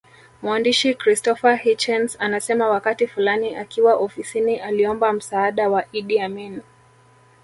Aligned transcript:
Mwandishi 0.41 0.95
Christopher 0.95 1.55
Hitchens 1.55 2.15
anasema 2.19 2.69
wakati 2.69 3.07
fulani 3.07 3.55
akiwa 3.55 3.95
ofisini 3.95 4.57
aliomba 4.59 5.13
msaada 5.13 5.69
wa 5.69 5.85
Idi 5.91 6.19
Amin 6.21 6.61